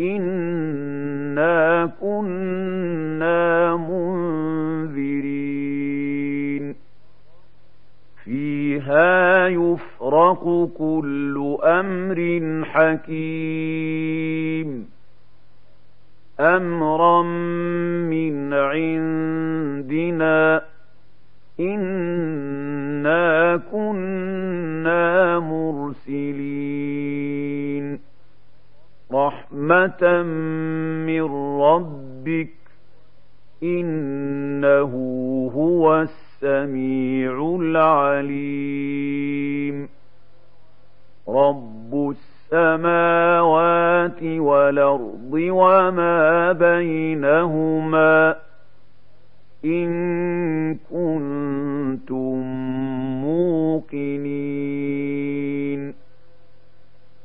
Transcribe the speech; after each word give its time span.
إنا 0.00 1.92
كنا 2.00 3.76
منذرين 3.76 5.54
فيها 8.24 9.48
يفرق 9.48 10.70
كل 10.78 11.58
أمر 11.62 12.40
حكيم 12.64 13.84
أمرا 16.40 17.22
من 18.10 18.52
عندنا 18.52 20.34
إنا 21.60 23.56
كنا 23.72 25.38
مرسلين 25.38 26.43
رحمة 29.54 30.22
من 31.06 31.24
ربك 31.60 32.48
إنه 33.62 34.92
هو 35.54 36.02
السميع 36.02 37.56
العليم 37.60 39.08
رب 41.28 42.14
السماوات 42.52 44.22
والأرض 44.22 45.30
وما 45.32 46.52
بينهما 46.52 48.36
إن 49.64 50.74
كنتم 50.74 52.42
موقنين 53.22 54.34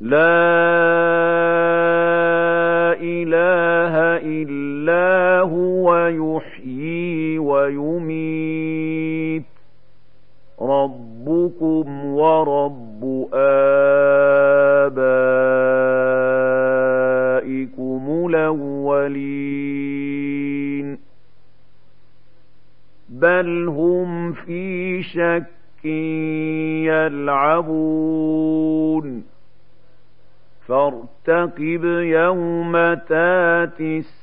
لا 0.00 0.99
ويميت 7.78 9.42
ربكم 10.60 12.04
ورب 12.04 13.28
آبائكم 13.32 13.70
الأولين. 18.30 19.50
بل 23.08 23.68
هم 23.68 24.32
في 24.32 25.02
شك 25.02 25.84
يلعبون. 26.84 29.24
فارتقب 30.68 31.84
يوم 31.84 32.94
تاتي 32.94 34.02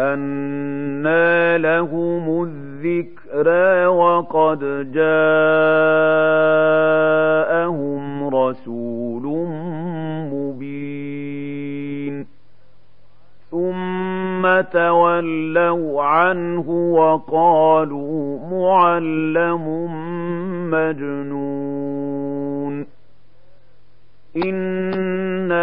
أنى 0.00 1.58
لهم 1.58 2.42
الذكرى 2.42 3.86
وقد 3.86 4.60
جاءهم 4.92 5.20
رسول 8.34 9.22
مبين 10.32 12.26
ثم 13.50 14.60
تولوا 14.60 16.02
عنه 16.02 16.70
وقالوا 16.70 18.38
معلم 18.50 19.64
مجنون 20.70 22.40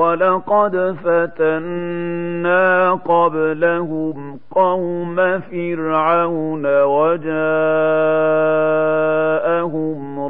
ولقد 0.00 0.96
فتنا 1.04 2.92
قبلهم 2.92 4.38
قوم 4.50 5.16
فرعون 5.40 6.82
وجاءهم 6.82 7.40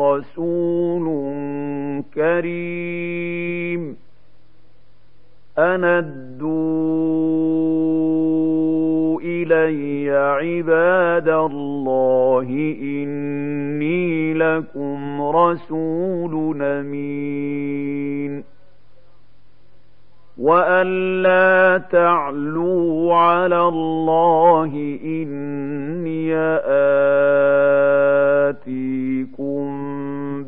رسول 0.02 1.06
كريم. 2.14 3.96
أندوا 5.58 7.10
إلي 9.20 10.10
عباد 10.10 11.28
الله 11.28 12.46
إني 12.82 14.34
لكم 14.34 15.22
رسول 15.22 16.62
أمين. 16.62 18.49
وأن 20.40 21.22
لا 21.22 21.78
تعلوا 21.92 23.14
على 23.14 23.68
الله 23.68 24.98
إني 25.04 26.34
آتيكم 28.48 29.60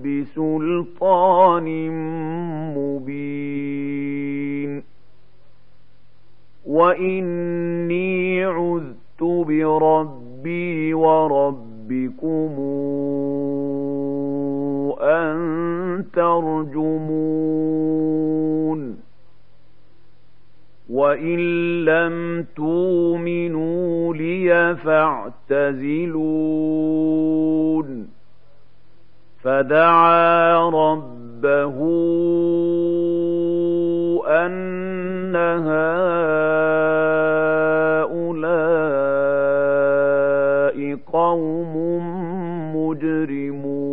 بسلطان 0.03 1.69
مبين 2.77 4.03
وإني 6.67 8.45
عذت 8.45 9.23
بربي 9.23 10.95
وربكم 10.95 12.53
أن 15.03 16.05
ترجمون 16.13 17.72
وإن 20.93 21.39
لم 21.85 22.47
تؤمنوا 22.57 24.15
لي 24.15 24.77
فاعتزلون 24.77 26.23
فدعا 29.43 30.69
ربه 30.69 31.79
أن 34.27 35.37
هؤلاء 35.37 35.83
قوم 41.13 41.75
مجرمون 42.77 43.93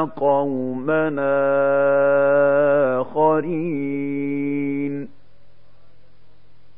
قومنا 0.00 1.36
آخرين. 3.00 4.36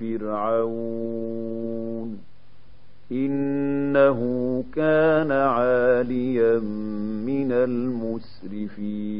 فرعون 0.00 1.78
إنه 3.12 4.20
كان 4.74 5.32
عاليا 5.32 6.58
من 7.26 7.52
المسرفين 7.52 9.18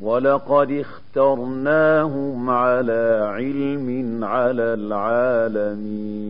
ولقد 0.00 0.70
اخترناهم 0.70 2.50
على 2.50 3.32
علم 3.34 4.24
على 4.24 4.62
العالمين 4.74 6.22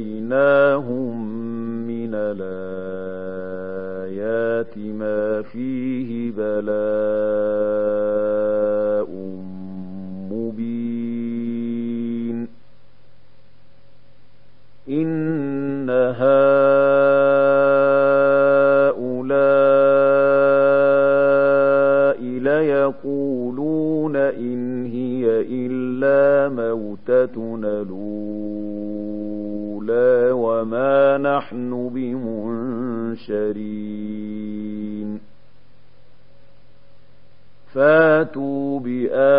وآتيناهم 0.00 1.26
من 1.86 2.14
الآيات 4.60 4.78
ما 4.78 5.42
فيه 5.42 6.30
بلاء 6.30 6.70
مبين 10.30 11.68
إن 14.88 15.90
هؤلاء 15.90 16.50
ليقولون 22.22 24.16
إن 24.16 24.86
هي 24.86 25.26
إلا 25.40 26.48
موتتنا 26.48 27.82
الأولى 27.82 29.10
وما 30.32 31.18
نحن 31.18 31.88
بمنشرين 31.94 33.69
فاتوا 37.74 38.80
بآبائنا 38.80 39.30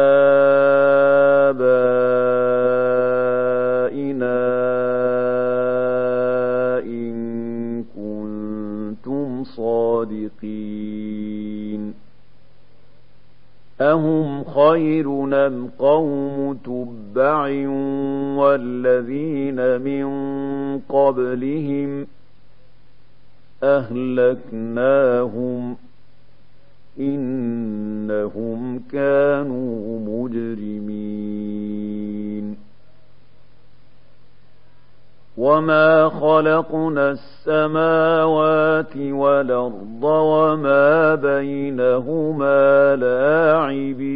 إن 6.79 7.83
كنتم 7.83 9.43
صادقين 9.43 11.01
أهم 13.81 14.43
خير 14.43 15.07
أم 15.47 15.69
قوم 15.79 16.57
تبع 16.65 17.67
والذين 18.37 19.81
من 19.81 20.05
قبلهم 20.89 22.07
أهلكناهم 23.63 25.11
إنهم 26.99 28.79
كانوا 28.91 29.99
مجرمين. 29.99 31.91
وما 35.38 36.09
خلقنا 36.09 37.11
السماوات 37.11 38.97
والأرض 38.97 40.03
وما 40.03 41.15
بينهما 41.15 42.95
لاعبين. 42.95 44.11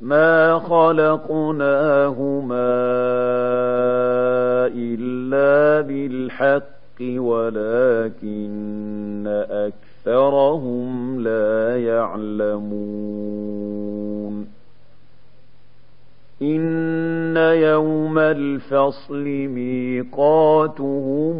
ما 0.00 0.58
خلقناهما 0.58 1.20
إلا 4.74 5.80
بالحق. 5.86 6.79
ولكن 7.02 8.70
أكثرهم 9.50 11.20
لا 11.20 11.84
يعلمون. 11.84 13.00
إن 16.42 17.36
يوم 17.36 18.18
الفصل 18.18 19.24
ميقاتهم 19.24 21.36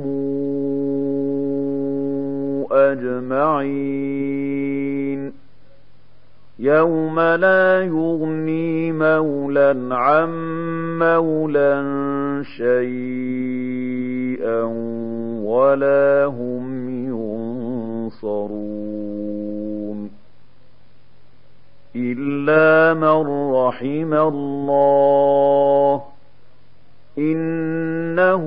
أجمعين. 2.73 4.21
يوم 6.59 7.21
لا 7.21 7.83
يغني 7.83 8.93
مولا 8.93 9.77
عن 9.91 10.31
مولا 10.99 11.83
شيئا 12.57 13.71
ولا 15.51 16.25
هم 16.27 16.65
ينصرون 18.15 20.11
إلا 21.97 22.95
من 22.95 23.53
رحم 23.55 24.15
الله 24.15 26.03
إنه 27.19 28.45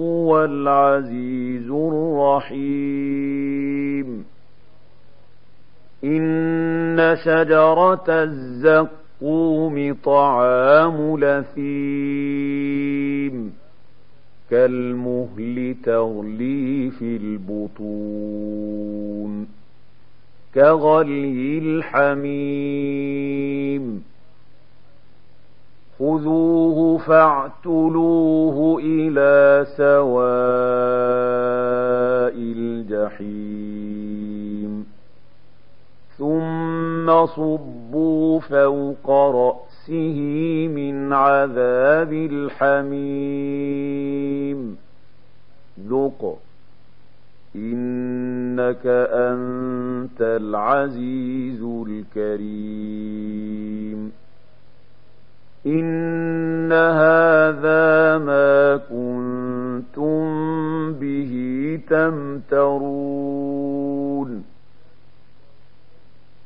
هو 0.00 0.44
العزيز 0.44 1.70
الرحيم 1.70 3.26
إن 6.04 7.16
شجرة 7.24 8.04
الزقوم 8.08 9.96
طعام 10.04 11.18
لثيم 11.20 12.46
كالمهل 14.50 15.76
تغلي 15.84 16.90
في 16.90 17.16
البطون 17.16 18.66
كغلي 20.54 21.58
الحميم 21.58 23.06
خذوه 25.98 26.98
فاعتلوه 26.98 28.80
إلى 28.82 29.66
سواء 29.76 30.16
الجحيم 32.56 33.76
ثم 36.18 37.26
صبوا 37.26 38.40
فوق 38.40 39.10
رأسه 39.10 40.18
من 40.68 41.12
عذاب 41.12 42.12
الحميم 42.12 43.56
ذق 45.90 46.38
إنك 47.56 48.86
أنت 48.86 50.20
العزيز 50.20 51.62
الكريم. 51.88 54.12
إن 55.66 56.72
هذا 56.72 58.18
ما 58.18 58.76
كنتم 58.76 60.26
تمترون. 61.76 63.76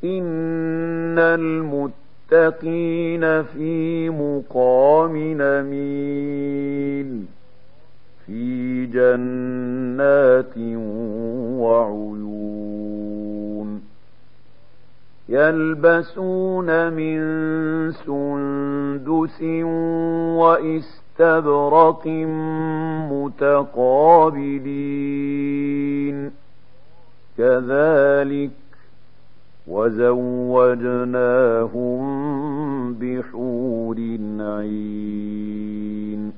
إن 0.04 1.18
المتقين 1.18 3.42
في 3.42 3.89
جنات 9.16 10.58
وعيون 11.58 12.30
يلبسون 15.28 16.92
من 16.92 17.20
سندس 17.92 19.42
واستبرق 20.38 22.06
متقابلين. 23.12 24.30
كذلك 27.38 28.50
وزوجناهم 29.66 30.54
بحور 32.94 33.96
عين. 34.40 36.29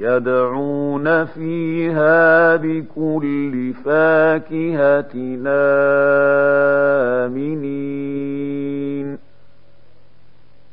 يدعون 0.00 1.24
فيها 1.24 2.56
بكل 2.56 3.72
فاكهة 3.84 5.12
آمنين. 7.26 9.18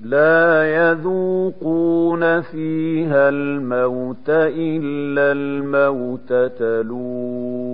لا 0.01 0.75
يذوقون 0.75 2.41
فيها 2.41 3.29
الموت 3.29 4.29
إلا 4.29 5.31
الموتة 5.31 6.81
الأولى 6.81 7.72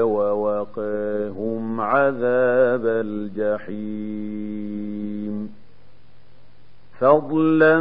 ووقاهم 0.00 1.80
عذاب 1.80 2.86
الجحيم. 2.86 4.36
فضلا 7.00 7.80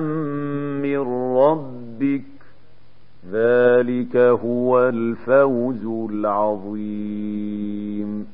من 0.80 0.98
ربك 1.38 2.35
ذلك 3.32 4.18
هو 4.18 4.90
الفوز 4.90 5.86
العظيم. 6.12 8.28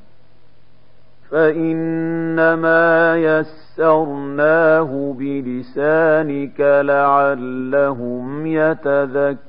فإنما 1.29 3.17
يسرناه 3.17 5.15
بلسانك 5.19 6.59
لعلهم 6.59 8.47
يتذكرون. 8.47 9.41